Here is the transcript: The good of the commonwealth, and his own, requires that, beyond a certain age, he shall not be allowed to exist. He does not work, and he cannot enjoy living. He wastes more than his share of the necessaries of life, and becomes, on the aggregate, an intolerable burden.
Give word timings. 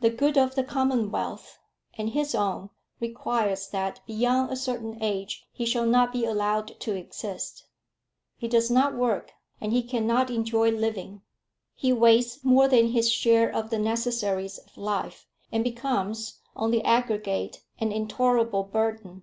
The 0.00 0.10
good 0.10 0.36
of 0.36 0.56
the 0.56 0.64
commonwealth, 0.64 1.58
and 1.96 2.10
his 2.10 2.34
own, 2.34 2.70
requires 2.98 3.68
that, 3.68 4.00
beyond 4.04 4.50
a 4.50 4.56
certain 4.56 5.00
age, 5.00 5.46
he 5.52 5.64
shall 5.64 5.86
not 5.86 6.12
be 6.12 6.24
allowed 6.24 6.80
to 6.80 6.96
exist. 6.96 7.64
He 8.36 8.48
does 8.48 8.68
not 8.68 8.96
work, 8.96 9.30
and 9.60 9.72
he 9.72 9.84
cannot 9.84 10.28
enjoy 10.28 10.72
living. 10.72 11.22
He 11.76 11.92
wastes 11.92 12.42
more 12.42 12.66
than 12.66 12.88
his 12.88 13.08
share 13.08 13.48
of 13.48 13.70
the 13.70 13.78
necessaries 13.78 14.58
of 14.58 14.76
life, 14.76 15.24
and 15.52 15.62
becomes, 15.62 16.40
on 16.56 16.72
the 16.72 16.82
aggregate, 16.82 17.62
an 17.78 17.92
intolerable 17.92 18.64
burden. 18.64 19.22